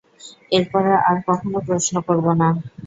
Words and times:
এর 0.51 0.63
পরে, 0.71 0.93
আর 1.07 1.17
কখনো 1.27 1.57
প্রশ্ন 1.67 1.95
করব 2.07 2.25
না। 2.41 2.47